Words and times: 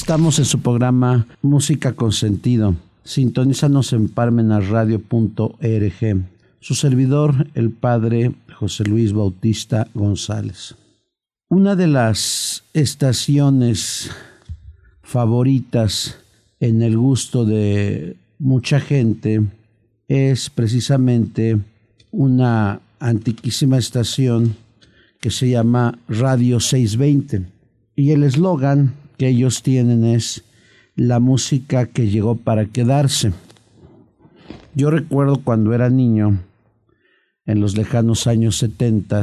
Estamos 0.00 0.38
en 0.38 0.44
su 0.44 0.60
programa 0.60 1.26
Música 1.42 1.94
con 1.94 2.12
sentido. 2.12 2.76
Sintonízanos 3.02 3.92
en 3.92 4.08
parmenasradio.org. 4.08 6.24
Su 6.60 6.74
servidor, 6.76 7.48
el 7.54 7.70
padre 7.70 8.30
José 8.54 8.84
Luis 8.84 9.12
Bautista 9.12 9.88
González. 9.94 10.76
Una 11.48 11.74
de 11.74 11.88
las 11.88 12.62
estaciones 12.74 14.12
favoritas 15.02 16.18
en 16.60 16.82
el 16.82 16.96
gusto 16.96 17.44
de 17.44 18.16
mucha 18.38 18.78
gente 18.78 19.42
es 20.06 20.48
precisamente 20.48 21.58
una 22.12 22.80
antiquísima 23.00 23.78
estación 23.78 24.54
que 25.20 25.32
se 25.32 25.50
llama 25.50 25.98
Radio 26.08 26.60
620. 26.60 27.46
Y 27.96 28.12
el 28.12 28.22
eslogan 28.22 28.94
que 29.18 29.28
ellos 29.28 29.62
tienen 29.62 30.04
es 30.04 30.44
la 30.94 31.20
música 31.20 31.86
que 31.86 32.08
llegó 32.08 32.36
para 32.36 32.66
quedarse. 32.66 33.32
Yo 34.74 34.90
recuerdo 34.90 35.42
cuando 35.42 35.74
era 35.74 35.90
niño, 35.90 36.40
en 37.44 37.60
los 37.60 37.76
lejanos 37.76 38.26
años 38.26 38.56
70, 38.58 39.22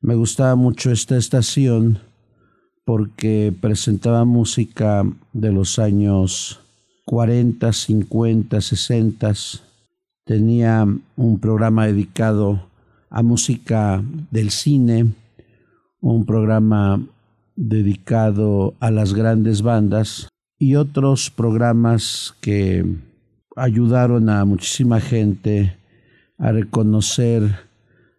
me 0.00 0.14
gustaba 0.14 0.56
mucho 0.56 0.90
esta 0.90 1.16
estación 1.16 2.00
porque 2.84 3.54
presentaba 3.60 4.24
música 4.24 5.04
de 5.32 5.52
los 5.52 5.78
años 5.78 6.60
40, 7.04 7.72
50, 7.72 8.60
60. 8.60 9.32
Tenía 10.24 10.86
un 11.16 11.38
programa 11.38 11.86
dedicado 11.86 12.68
a 13.10 13.22
música 13.22 14.02
del 14.30 14.50
cine, 14.50 15.12
un 16.00 16.24
programa 16.24 17.00
dedicado 17.60 18.76
a 18.78 18.92
las 18.92 19.14
grandes 19.14 19.62
bandas 19.62 20.28
y 20.58 20.76
otros 20.76 21.28
programas 21.28 22.36
que 22.40 22.84
ayudaron 23.56 24.28
a 24.28 24.44
muchísima 24.44 25.00
gente 25.00 25.76
a 26.38 26.52
reconocer 26.52 27.66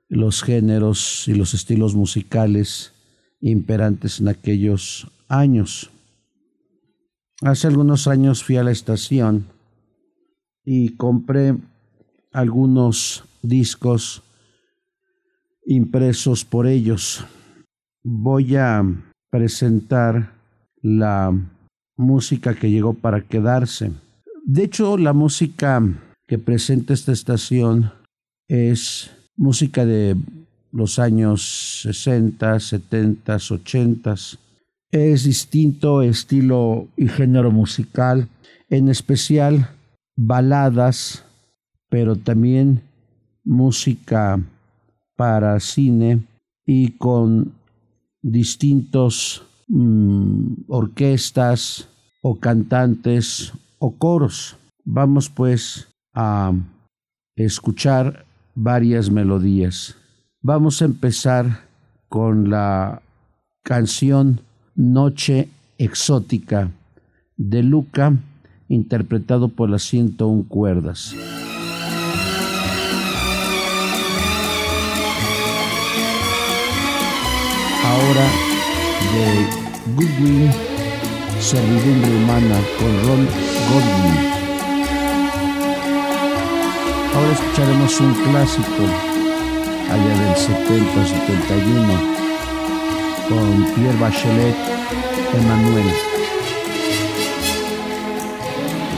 los 0.09 0.43
géneros 0.43 1.25
y 1.29 1.35
los 1.35 1.53
estilos 1.53 1.95
musicales 1.95 2.91
imperantes 3.39 4.19
en 4.19 4.27
aquellos 4.27 5.09
años. 5.29 5.89
Hace 7.41 7.67
algunos 7.67 8.09
años 8.09 8.43
fui 8.43 8.57
a 8.57 8.63
la 8.63 8.71
estación 8.71 9.45
y 10.65 10.97
compré 10.97 11.55
algunos 12.33 13.23
discos 13.41 14.21
impresos 15.65 16.43
por 16.43 16.67
ellos. 16.67 17.25
Voy 18.03 18.57
a 18.57 18.83
presentar 19.30 20.31
la 20.81 21.33
música 21.97 22.55
que 22.55 22.69
llegó 22.72 22.94
para 22.94 23.22
quedarse. 23.22 23.91
De 24.45 24.63
hecho, 24.63 24.97
la 24.97 25.13
música 25.13 25.83
que 26.27 26.39
presenta 26.39 26.94
esta 26.94 27.11
estación 27.11 27.91
es 28.47 29.12
música 29.35 29.85
de 29.85 30.16
los 30.72 31.00
años 31.00 31.81
60, 31.84 32.59
70, 32.59 33.35
80. 33.35 34.16
Es 34.91 35.23
distinto 35.23 36.01
estilo 36.01 36.88
y 36.97 37.07
género 37.07 37.51
musical, 37.51 38.28
en 38.69 38.90
especial 38.90 39.69
baladas, 40.16 41.23
pero 41.90 42.16
también 42.16 42.81
música 43.44 44.40
para 45.16 45.59
cine 45.59 46.22
y 46.66 46.91
con 46.91 47.53
distintos 48.22 49.44
mm, 49.68 50.63
orquestas 50.68 51.88
o 52.22 52.40
cantantes 52.40 53.53
o 53.80 53.96
coros. 53.96 54.57
Vamos 54.84 55.30
pues 55.30 55.88
a 56.13 56.53
escuchar 57.35 58.25
varias 58.56 59.09
melodías. 59.09 59.96
Vamos 60.41 60.81
a 60.81 60.85
empezar 60.85 61.62
con 62.08 62.50
la 62.50 63.02
canción 63.63 64.41
Noche 64.75 65.50
Exótica 65.78 66.72
de 67.38 67.63
Luca, 67.63 68.18
interpretado 68.68 69.47
por 69.47 69.69
las 69.69 69.84
101 69.84 70.46
cuerdas. 70.47 71.16
Ahora 77.99 78.27
de 79.11 79.25
Goodwin, 79.95 80.51
Servidumbre 81.41 82.11
Humana 82.15 82.57
con 82.77 82.91
Ron 83.03 83.23
Godwin. 83.69 84.17
Ahora 87.13 87.31
escucharemos 87.33 87.99
un 87.99 88.13
clásico 88.13 88.83
allá 89.91 90.13
del 90.15 90.35
70-71 90.35 92.19
con 93.27 93.45
Pierre 93.75 93.99
Bachelet, 93.99 94.57
Emmanuel. 95.33 95.89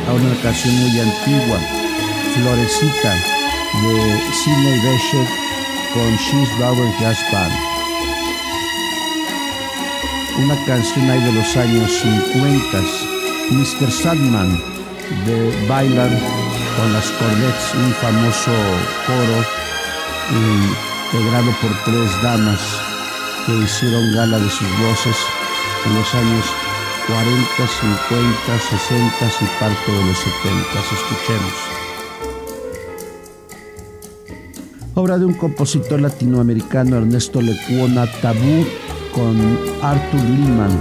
Ahora 0.08 0.24
una 0.24 0.42
canción 0.44 0.76
muy 0.80 1.00
antigua, 1.00 1.58
Florecita, 2.36 3.14
de 3.82 3.96
Sidney 4.32 4.80
Bechet 4.80 5.30
con 5.96 6.10
She's 6.18 6.52
Bauer 6.60 6.92
Jazz 7.00 7.20
Band. 7.32 7.71
Una 10.38 10.56
canción 10.66 11.10
ahí 11.10 11.22
de 11.22 11.34
los 11.34 11.58
años 11.58 11.92
50, 11.92 12.82
Mr. 13.52 13.92
Sandman, 13.92 14.58
de 15.26 15.68
Bailan 15.68 16.10
con 16.78 16.94
las 16.94 17.12
Cordettes, 17.12 17.76
un 17.76 17.94
famoso 17.96 18.52
coro 19.06 19.46
integrado 20.32 21.52
por 21.62 21.72
tres 21.84 22.24
damas 22.24 22.60
que 23.46 23.58
hicieron 23.58 24.14
gala 24.16 24.40
de 24.40 24.50
sus 24.50 24.68
voces 24.80 25.18
en 25.86 25.96
los 25.96 26.16
años 26.16 26.46
40, 27.08 27.68
50, 28.08 28.60
60 28.60 29.26
y 29.42 29.60
parte 29.60 29.92
de 29.92 30.06
los 30.06 30.18
70. 30.18 30.80
Escuchemos. 30.94 31.82
Obra 34.96 35.18
de 35.18 35.26
un 35.26 35.34
compositor 35.34 36.00
latinoamericano, 36.02 36.98
Ernesto 36.98 37.42
Lecuona, 37.42 38.06
Tabú, 38.22 38.66
con 39.14 39.38
Arthur 39.82 40.22
Lehman. 40.22 40.72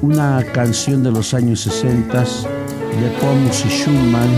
Una 0.00 0.44
canción 0.52 1.02
de 1.02 1.10
los 1.10 1.32
años 1.34 1.60
60 1.60 2.20
de 2.20 3.08
Pomus 3.20 3.64
y 3.64 3.68
Schumann 3.68 4.30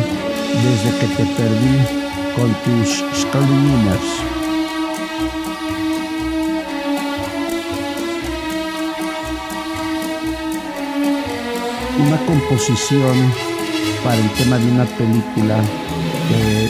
desde 0.63 0.99
que 0.99 1.07
te 1.07 1.25
perdí 1.35 2.05
con 2.37 2.49
tus 2.65 3.05
Scully 3.21 3.75
Una 12.07 12.27
composición 12.27 13.33
para 14.05 14.17
el 14.17 14.31
tema 14.33 14.59
de 14.59 14.71
una 14.71 14.85
película 14.85 15.61
que 16.29 16.69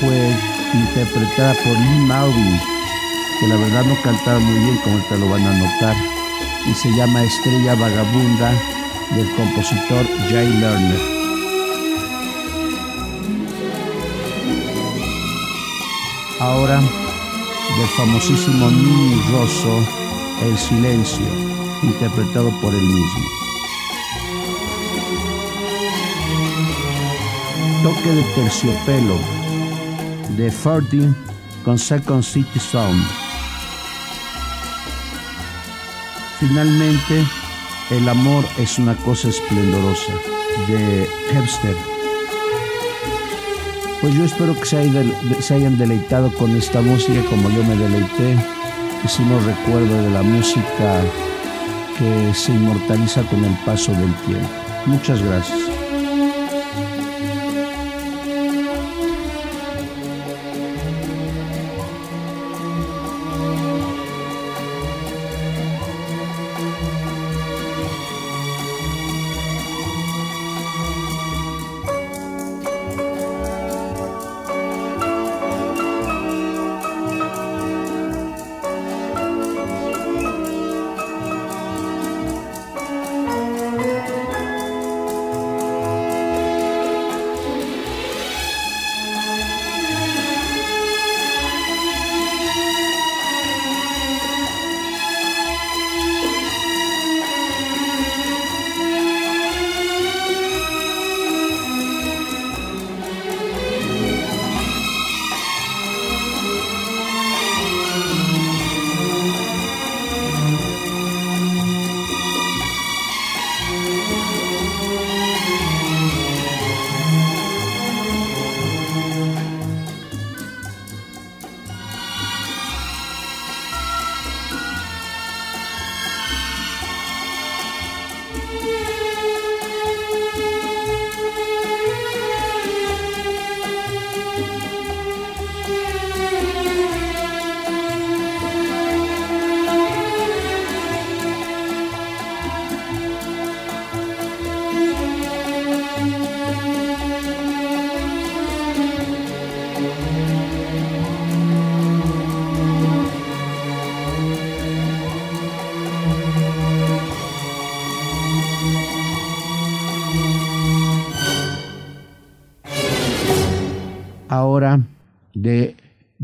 fue 0.00 0.51
interpretada 0.74 1.54
por 1.54 1.72
Lee 1.78 2.06
Malvin, 2.06 2.60
que 3.40 3.48
la 3.48 3.56
verdad 3.56 3.84
no 3.84 3.96
cantaba 4.02 4.38
muy 4.38 4.58
bien 4.58 4.76
como 4.78 4.98
te 5.08 5.18
lo 5.18 5.28
van 5.28 5.46
a 5.46 5.52
notar, 5.52 5.96
y 6.70 6.74
se 6.74 6.90
llama 6.96 7.22
Estrella 7.24 7.74
Vagabunda 7.74 8.52
del 9.16 9.30
compositor 9.34 10.06
Jay 10.30 10.48
Lerner. 10.48 11.22
ahora 16.42 16.80
del 16.80 17.88
famosísimo 17.96 18.68
Nini 18.68 19.14
Rosso, 19.30 19.78
El 20.42 20.58
Silencio, 20.58 21.26
interpretado 21.82 22.50
por 22.60 22.74
él 22.74 22.82
mismo. 22.82 23.24
Toque 27.84 28.10
de 28.10 28.22
terciopelo 28.34 29.41
de 30.36 30.50
Ferdy 30.50 31.14
con 31.64 31.78
Second 31.78 32.22
City 32.22 32.58
Sound. 32.58 33.04
Finalmente, 36.40 37.24
El 37.90 38.08
amor 38.08 38.44
es 38.58 38.78
una 38.78 38.94
cosa 38.96 39.28
esplendorosa 39.28 40.12
de 40.66 41.06
Hepster. 41.30 41.76
Pues 44.00 44.14
yo 44.14 44.24
espero 44.24 44.58
que 44.58 44.64
se 44.64 45.54
hayan 45.54 45.76
deleitado 45.76 46.32
con 46.32 46.56
esta 46.56 46.80
música 46.80 47.22
como 47.28 47.50
yo 47.50 47.62
me 47.64 47.76
deleité. 47.76 48.36
Hicimos 49.04 49.44
recuerdo 49.44 50.02
de 50.04 50.10
la 50.10 50.22
música 50.22 51.02
que 51.98 52.32
se 52.34 52.52
inmortaliza 52.52 53.22
con 53.24 53.44
el 53.44 53.54
paso 53.66 53.92
del 53.92 54.14
tiempo. 54.26 54.48
Muchas 54.86 55.20
gracias. 55.20 55.71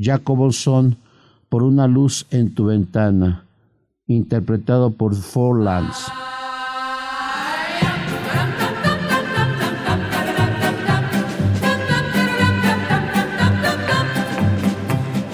Jacobson 0.08 0.96
por 1.50 1.62
una 1.62 1.86
luz 1.86 2.24
en 2.30 2.54
tu 2.54 2.66
ventana, 2.66 3.44
interpretado 4.06 4.90
por 4.90 5.14
Four 5.14 5.60
Lands. 5.60 6.10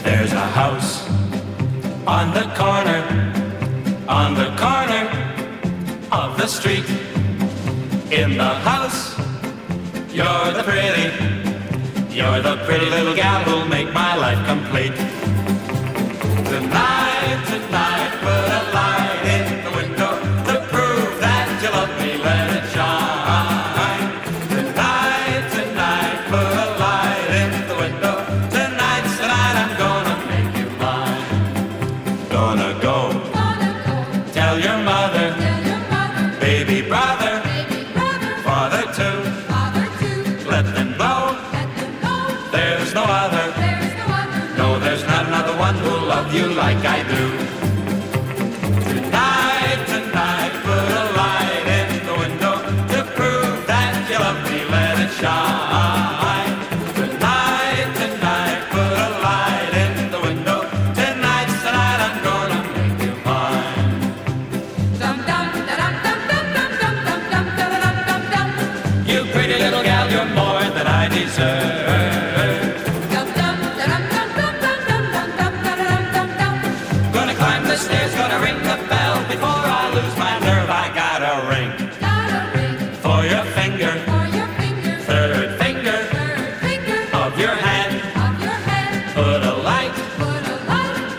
There's 0.02 0.32
a 0.32 0.46
house 0.58 1.08
on 2.04 2.34
the 2.34 2.46
corner, 2.56 3.00
on 4.08 4.34
the 4.34 4.50
corner 4.56 5.06
of 6.10 6.36
the 6.36 6.48
street. 6.48 6.84
In 8.10 8.36
the 8.36 8.54
house, 8.64 9.14
you're 10.12 10.52
the 10.52 10.64
pretty 10.64 11.33
You're 12.14 12.40
the 12.40 12.56
pretty 12.64 12.88
little 12.90 13.12
gal 13.16 13.42
who'll 13.42 13.66
make 13.66 13.92
my 13.92 14.14
life 14.14 14.46
complete. 14.46 15.43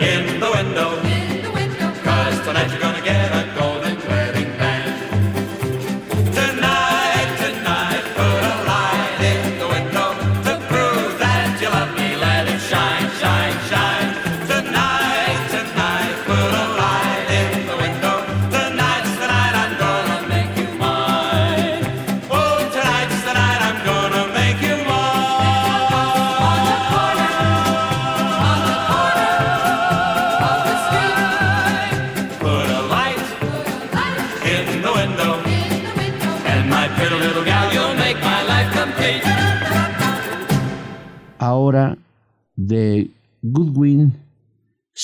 in 0.06 0.38
the 0.38 0.50
window. 0.50 0.88
In 1.02 1.42
the 1.42 1.50
window. 1.50 1.92
Cause 2.04 2.38
tonight 2.46 2.70
you're 2.70 2.80
gonna 2.80 2.95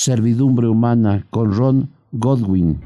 Servidumbre 0.03 0.67
Humana, 0.67 1.25
con 1.29 1.55
Ron 1.55 1.89
Godwin. 2.11 2.81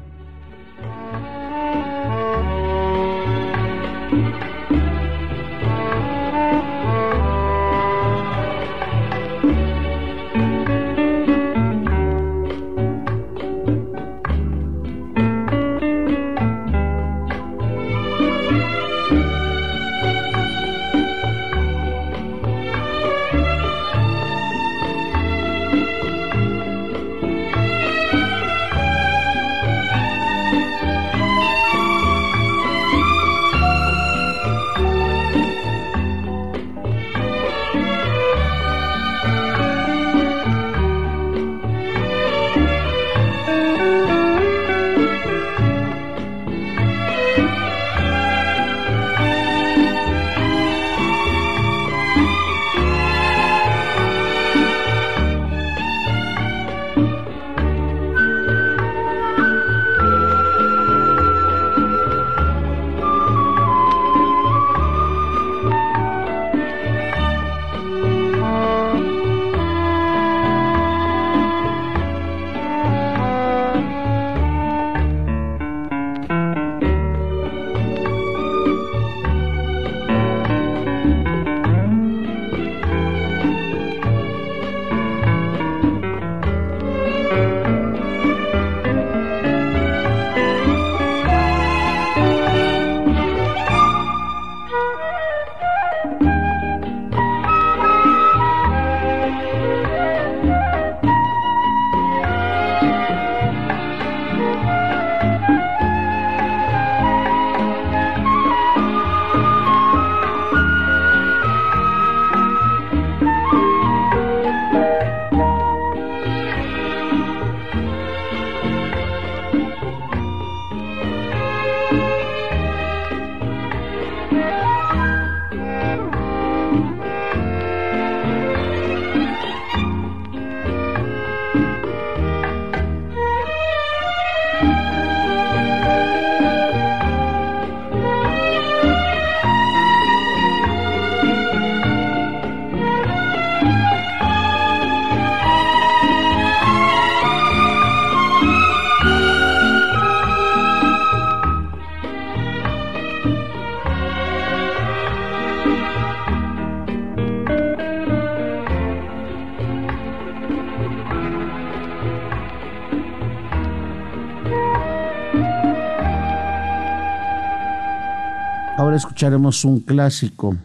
Escucharemos 169.28 169.64
un 169.66 169.80
clásico 169.80 170.56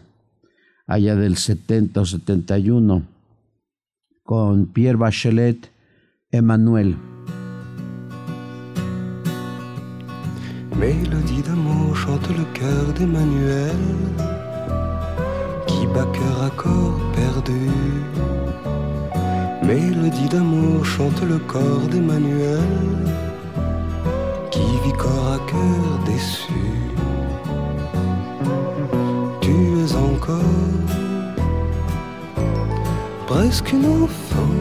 allá 0.86 1.16
del 1.16 1.36
70 1.36 2.00
o 2.00 2.06
71 2.06 3.02
con 4.22 4.66
Pierre 4.66 4.96
Bachelet, 4.96 5.70
Emmanuel. 6.30 6.96
Mélodie 10.78 11.42
d'amour 11.42 11.94
chante 11.94 12.30
le 12.30 12.44
cœur 12.54 12.86
d'Emmanuel 12.94 13.76
qui 15.66 15.86
bat 15.88 16.06
cœur 16.16 16.42
à 16.42 16.50
corps 16.50 17.00
perdu. 17.12 17.68
Mélodie 19.62 20.28
d'amour 20.28 20.86
chante 20.86 21.20
le 21.22 21.38
corps 21.38 21.86
d'Emmanuel 21.90 22.64
qui 24.50 24.66
vit 24.84 24.96
corps 24.96 25.32
à 25.34 25.38
cœur 25.50 26.04
déçu. 26.06 26.93
Encore 29.92 30.40
presque 33.26 33.72
une 33.72 33.84
enfant. 33.84 34.54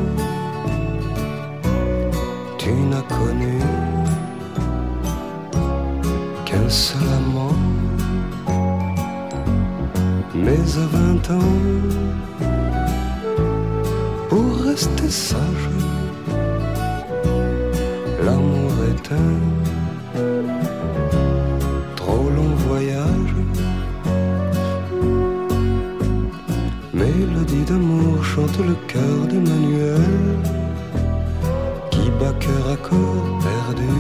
Tu 2.58 2.74
n'as 2.74 3.02
connu 3.04 3.58
qu'un 6.44 6.70
seul 6.70 7.08
amant. 7.20 7.56
Mais 10.36 10.60
à 10.84 10.86
vingt 10.98 11.32
ans, 11.32 11.56
pour 14.28 14.58
rester 14.66 15.10
sage, 15.10 15.70
l'amour 18.26 18.74
est 18.92 19.12
un 19.14 19.63
chante 28.34 28.58
le 28.66 28.76
cœur 28.88 29.28
d'Emmanuel 29.30 30.02
qui 31.92 32.10
bat 32.20 32.34
cœur 32.40 32.66
à 32.74 32.78
corps 32.78 33.30
perdu. 33.46 33.96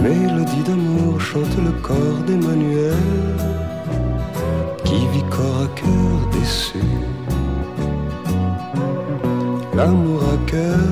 Mélodie 0.00 0.62
d'amour 0.68 1.20
chante 1.20 1.56
le 1.66 1.72
corps 1.86 2.20
d'Emmanuel 2.26 2.94
qui 4.84 5.00
vit 5.12 5.28
corps 5.28 5.62
à 5.66 5.68
cœur 5.80 6.18
déçu. 6.34 6.86
L'amour 9.74 10.20
à 10.34 10.36
cœur, 10.50 10.88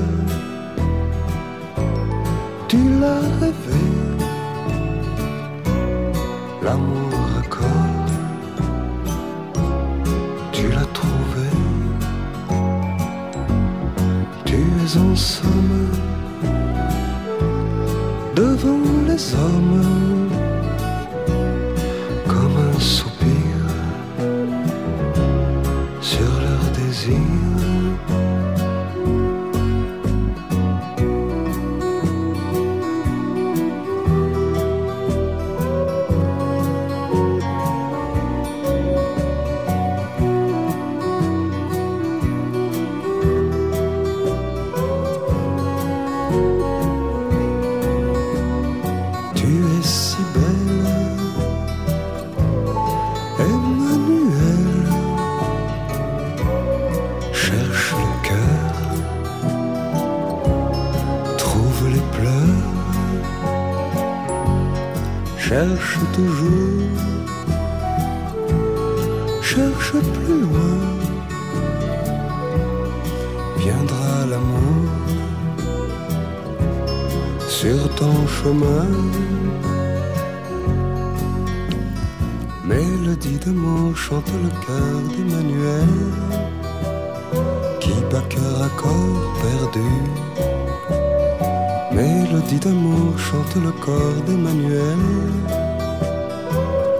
en 14.97 15.15
somme 15.15 15.89
devant 18.35 18.79
les 19.07 19.33
hommes 19.33 20.04
le 84.95 85.01
cœur 85.01 85.17
d'Emmanuel 85.17 85.87
qui 87.79 87.91
bat 88.11 88.21
cœur 88.29 88.63
à 88.63 88.69
corps 88.81 89.33
perdu. 89.41 89.89
Mélodie 91.93 92.59
d'amour 92.59 93.17
chante 93.17 93.55
le 93.55 93.71
corps 93.71 94.21
d'Emmanuel 94.27 94.97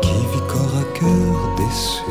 qui 0.02 0.18
vit 0.32 0.46
corps 0.48 0.76
à 0.80 1.00
cœur 1.00 1.56
déçu. 1.58 2.02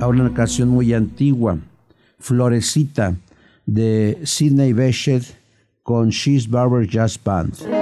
Ahora 0.00 0.20
una 0.20 0.32
canción 0.32 0.68
muy 0.68 0.94
antigua, 0.94 1.58
Florecita, 2.28 3.16
de 3.64 4.18
Sidney 4.24 4.74
Bechet 4.74 5.22
con 5.82 6.10
She's 6.10 6.46
Barber 6.46 6.86
Jazz 6.86 7.16
Band. 7.16 7.77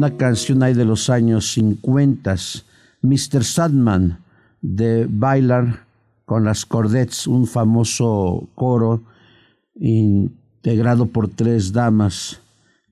Una 0.00 0.16
canción 0.16 0.62
ahí 0.62 0.72
de 0.72 0.86
los 0.86 1.10
años 1.10 1.52
50, 1.52 2.34
Mr. 3.02 3.44
Sadman 3.44 4.18
de 4.62 5.06
Bailar 5.06 5.84
con 6.24 6.42
las 6.42 6.64
Cordets, 6.64 7.26
un 7.26 7.46
famoso 7.46 8.48
coro 8.54 9.02
integrado 9.78 11.04
por 11.04 11.28
tres 11.28 11.74
damas 11.74 12.40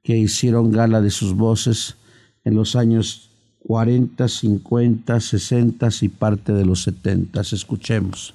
que 0.03 0.19
hicieron 0.19 0.71
gala 0.71 1.01
de 1.01 1.09
sus 1.09 1.33
voces 1.33 1.97
en 2.45 2.55
los 2.55 2.77
años 2.77 3.31
40, 3.61 4.29
50, 4.29 5.19
60 5.19 5.89
y 6.03 6.09
parte 6.11 6.53
de 6.53 6.67
los 6.67 6.83
70. 6.83 7.41
Escuchemos. 7.41 8.35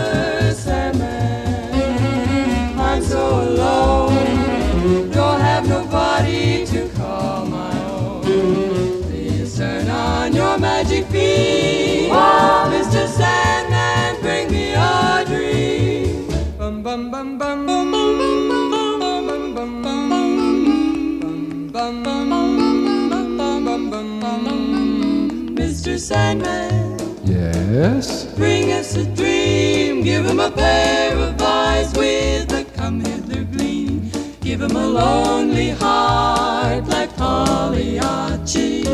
Mr. 25.55 25.99
Sandman, 25.99 26.97
Yes? 27.23 28.25
bring 28.35 28.71
us 28.71 28.95
a 28.95 29.05
dream. 29.05 30.01
Give 30.03 30.25
him 30.25 30.39
a 30.39 30.49
pair 30.49 31.15
of 31.15 31.39
eyes 31.41 31.93
with 31.93 32.51
a 32.53 32.63
come 32.75 33.01
hither 33.01 33.43
gleam. 33.43 34.09
Give 34.41 34.61
him 34.61 34.75
a 34.75 34.87
lonely 34.87 35.69
heart 35.69 36.87
like 36.87 37.15
Pagliacci. 37.17 38.87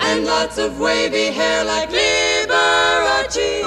And 0.00 0.24
lots 0.24 0.56
of 0.58 0.80
wavy 0.80 1.26
hair 1.26 1.64
like 1.64 1.90
Liberace. 1.90 3.62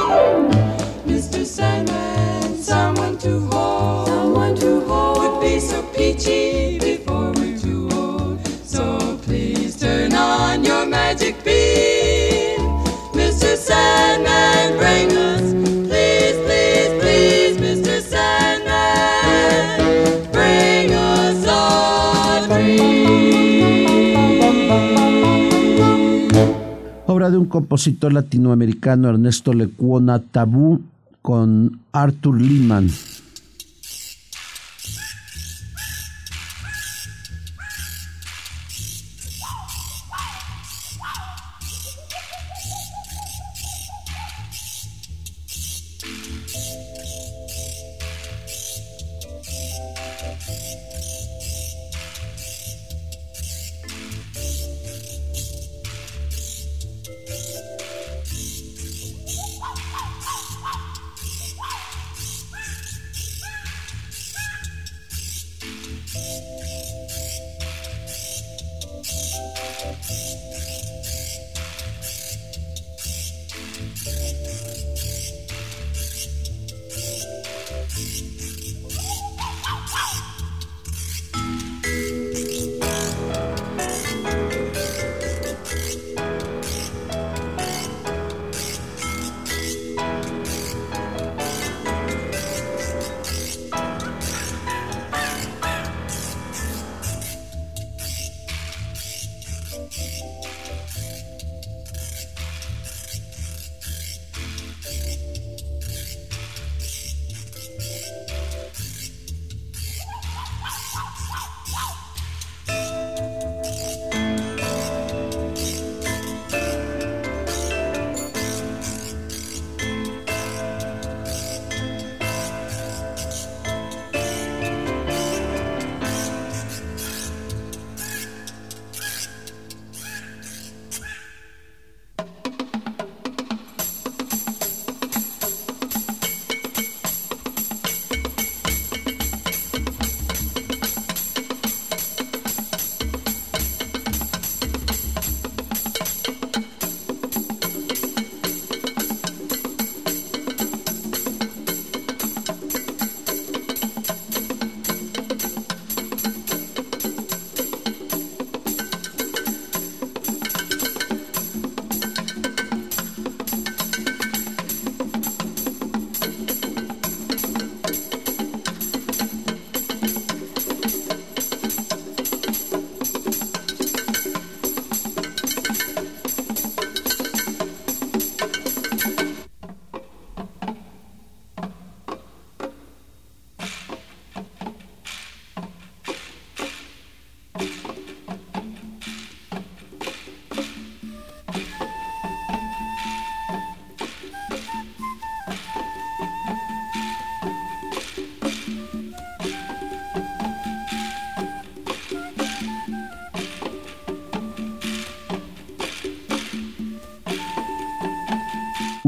Mr. 1.06 1.46
Sandman, 1.46 2.58
someone 2.58 3.18
to 3.20 3.42
hold. 3.52 4.08
Someone 4.08 4.56
to 4.56 4.80
hold. 4.88 5.18
Would 5.20 5.42
be 5.42 5.60
so 5.60 5.84
peachy 5.96 6.80
Obra 27.08 27.32
de 27.32 27.38
un 27.38 27.46
compositor 27.46 28.14
latinoamericano, 28.14 29.10
Ernesto 29.10 29.54
Lecuona 29.54 30.20
Tabú, 30.20 30.82
con 31.22 31.80
Arthur 31.92 32.42
Lehman. 32.42 32.90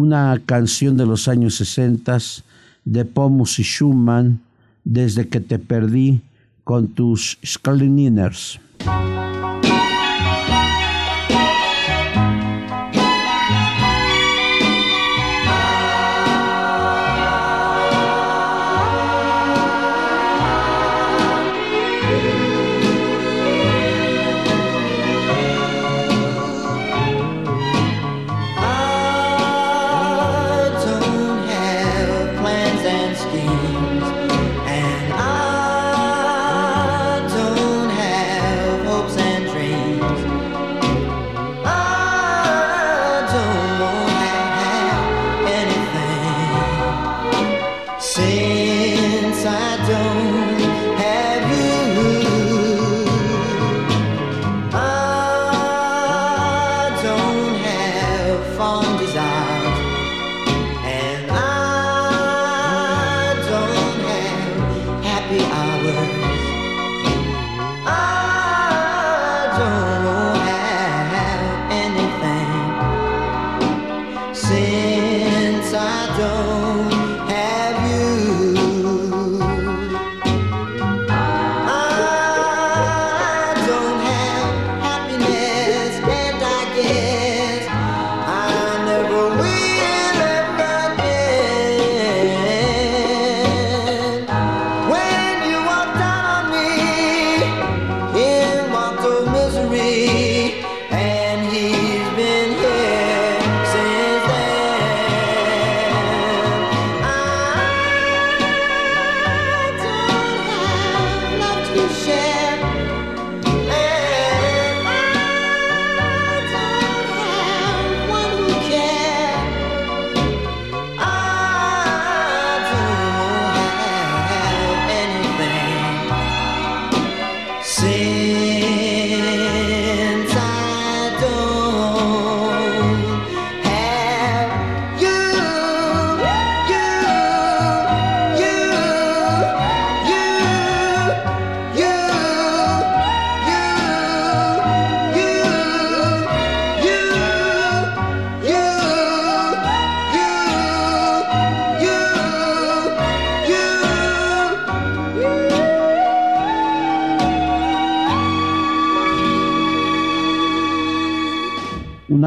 Una 0.08 0.41
canción 0.46 0.96
de 0.96 1.06
los 1.06 1.28
años 1.28 1.56
60 1.56 2.17
de 2.86 3.04
Pomus 3.04 3.60
y 3.60 3.63
Schumann, 3.63 4.39
Desde 4.86 5.28
que 5.28 5.41
te 5.41 5.60
perdí, 5.60 6.22
con 6.63 6.88
tus 6.88 7.38
Scaliners. 7.46 8.62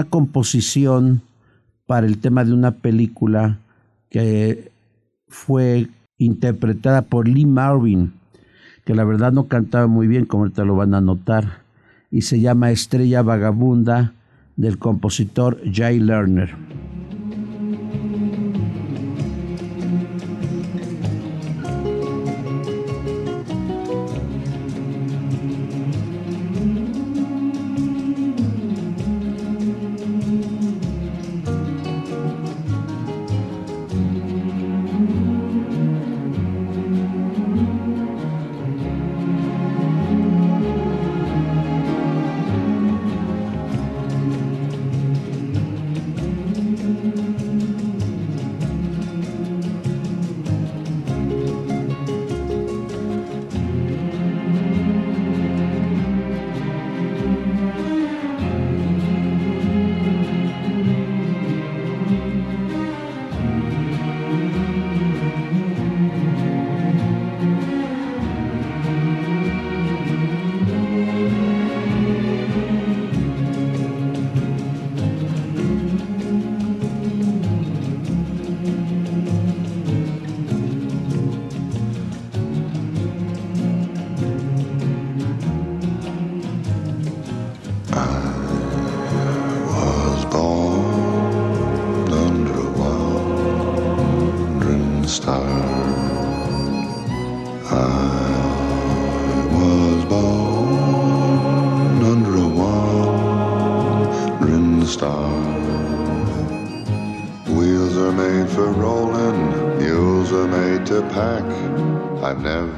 Una 0.00 0.08
composición 0.08 1.20
para 1.86 2.06
el 2.06 2.18
tema 2.18 2.42
de 2.46 2.54
una 2.54 2.70
película 2.70 3.58
que 4.08 4.72
fue 5.28 5.88
interpretada 6.16 7.02
por 7.02 7.28
Lee 7.28 7.44
Marvin, 7.44 8.14
que 8.86 8.94
la 8.94 9.04
verdad 9.04 9.30
no 9.30 9.46
cantaba 9.46 9.88
muy 9.88 10.06
bien, 10.06 10.24
como 10.24 10.44
ahorita 10.44 10.64
lo 10.64 10.74
van 10.74 10.94
a 10.94 11.02
notar, 11.02 11.58
y 12.10 12.22
se 12.22 12.40
llama 12.40 12.70
Estrella 12.70 13.20
Vagabunda 13.20 14.14
del 14.56 14.78
compositor 14.78 15.60
Jay 15.70 16.00
Lerner. 16.00 16.56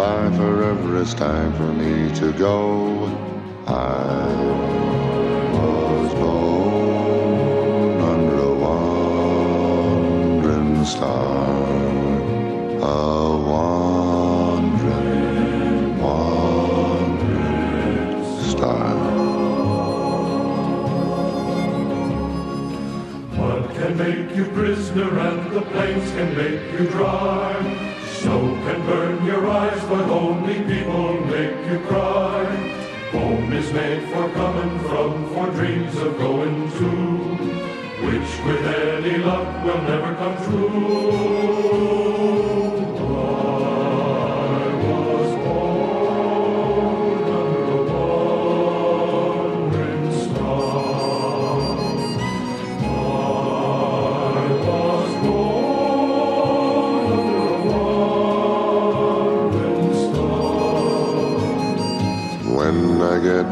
Goodbye. 0.00 0.36
Forever 0.36 0.96
it's 1.02 1.14
time 1.14 1.52
for 1.54 1.72
me 1.74 2.10
to 2.12 2.32
go. 2.32 2.99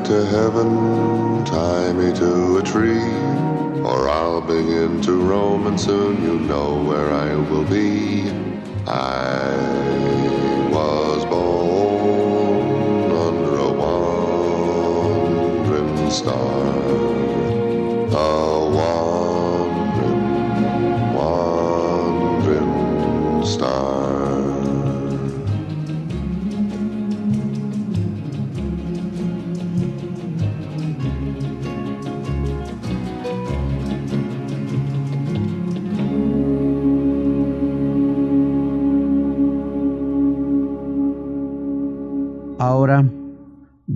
To 0.08 0.24
heaven, 0.24 1.44
tie 1.44 1.92
me 1.92 2.10
to 2.14 2.56
a 2.56 2.62
tree, 2.62 3.12
or 3.84 4.08
I'll 4.08 4.40
begin 4.40 5.02
to 5.02 5.12
roam, 5.12 5.66
and 5.66 5.78
soon 5.78 6.22
you 6.22 6.38
know 6.38 6.82
where 6.82 7.12
I 7.12 7.34
will 7.34 7.64
be. 7.64 8.32
I 8.86 9.17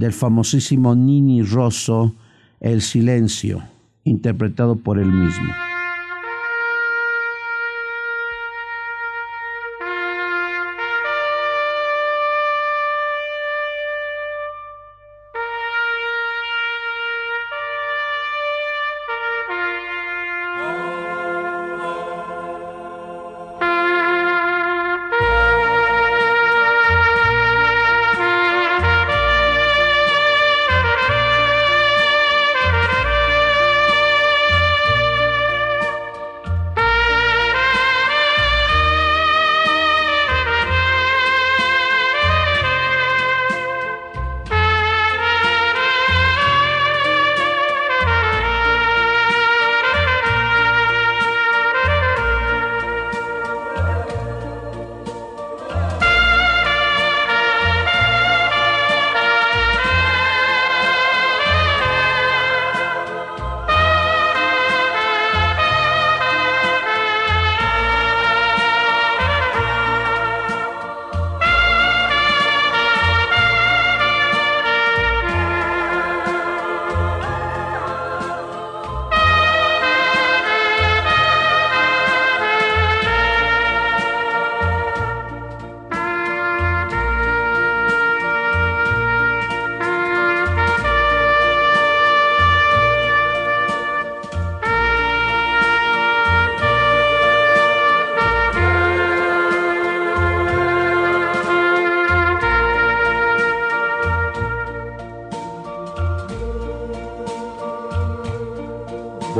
del 0.02 0.12
famosísimo 0.12 0.96
Nini 0.96 1.42
Rosso, 1.42 2.12
El 2.58 2.82
Silencio, 2.82 3.62
interpretado 4.02 4.74
por 4.74 4.98
él 4.98 5.12
mismo. 5.12 5.71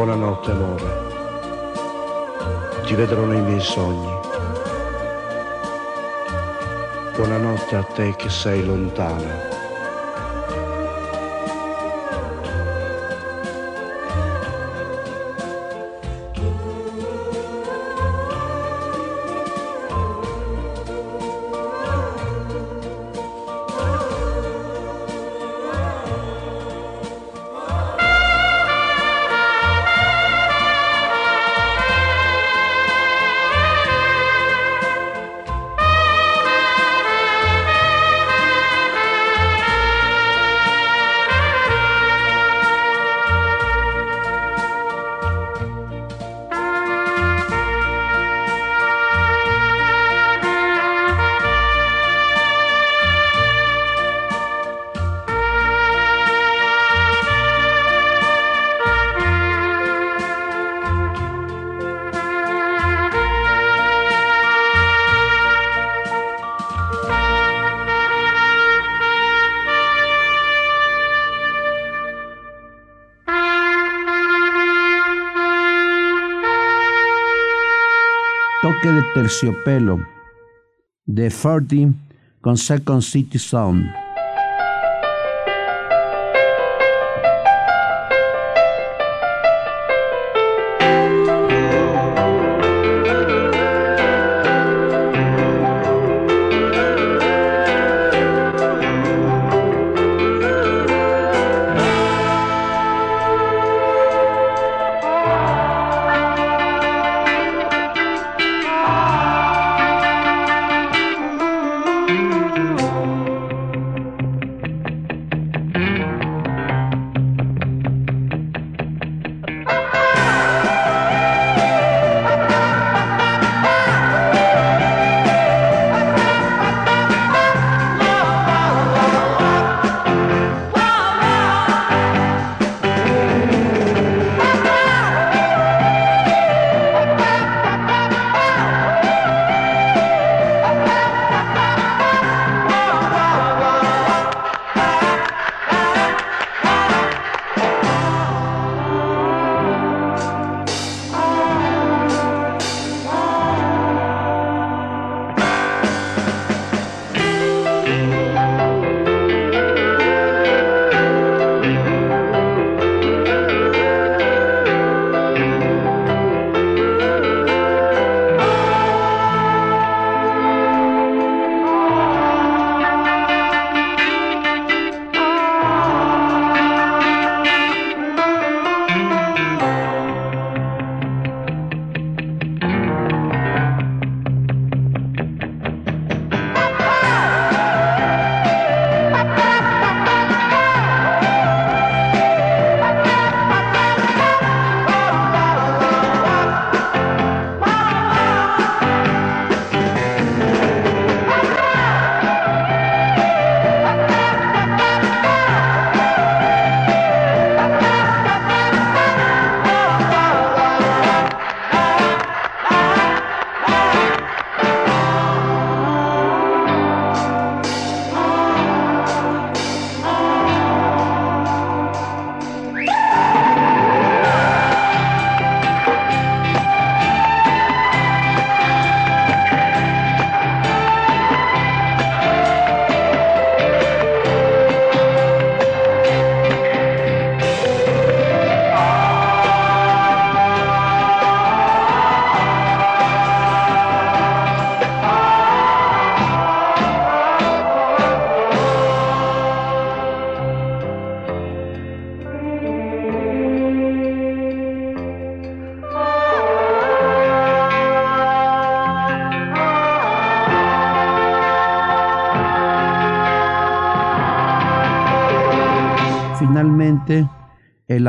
Buonanotte 0.03 0.51
amore, 0.51 0.97
ti 2.85 2.95
vedrò 2.97 3.25
nei 3.25 3.41
miei 3.41 3.61
sogni. 3.61 4.13
Buonanotte 7.15 7.77
a 7.77 7.85
te 7.85 8.13
che 8.17 8.29
sei 8.29 8.67
lontana. 8.67 9.52
de 78.91 79.03
terciopelo, 79.15 80.01
The 81.07 81.31
40 81.31 81.95
con 82.41 82.57
Second 82.57 83.03
City 83.03 83.39
Sound. 83.39 84.02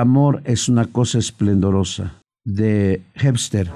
amor 0.04 0.42
es 0.46 0.70
una 0.70 0.86
cosa 0.86 1.18
esplendorosa 1.18 2.22
de 2.46 3.02
Hebster. 3.16 3.72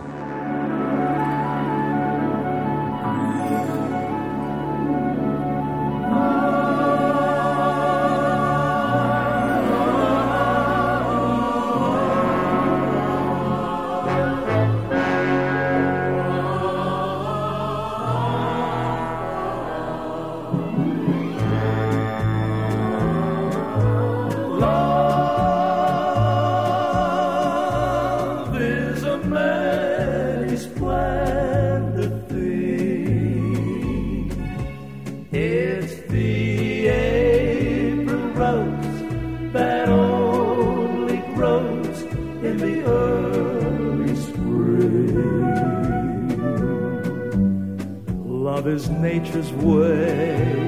is 48.78 48.90
nature's 48.92 49.52
way. 49.54 50.67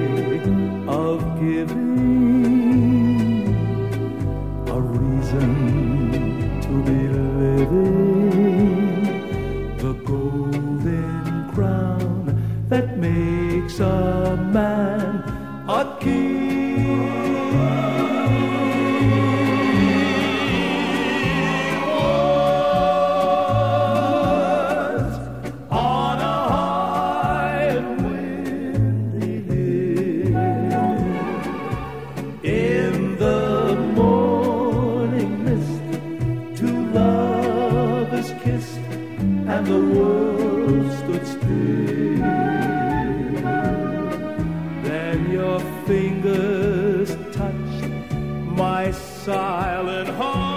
Helen 49.80 50.06
Hall. 50.18 50.49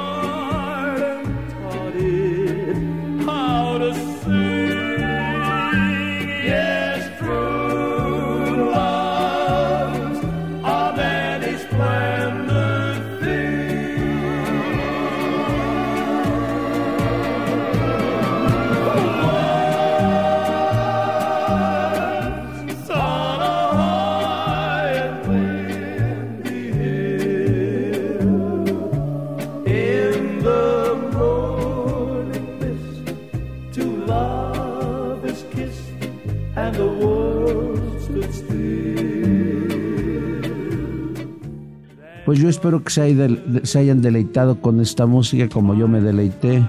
Pues 42.33 42.41
yo 42.41 42.49
espero 42.49 42.83
que 42.83 42.89
se, 42.89 43.77
hayan 43.77 44.01
deleitado 44.01 44.59
con 44.59 44.81
esta 44.81 45.05
música 45.05 45.47
como 45.49 45.75
yo 45.75 45.87
me 45.87 46.01
deleité. 46.01 46.67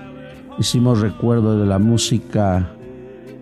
Hicimos 0.58 1.00
recuerdo 1.00 1.58
de 1.58 1.64
la 1.66 1.78
música 1.78 2.70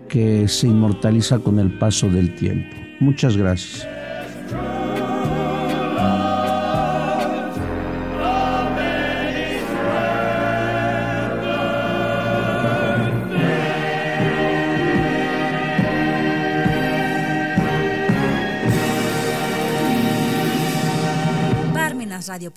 que 0.07 0.47
se 0.47 0.67
inmortaliza 0.67 1.39
con 1.39 1.59
el 1.59 1.77
paso 1.77 2.07
del 2.07 2.33
tiempo. 2.33 2.77
Muchas 3.01 3.35
gracias. 3.35 3.85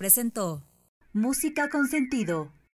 Presentó 0.07 0.63
Música 1.11 1.67
con 1.67 1.85
sentido. 1.89 2.53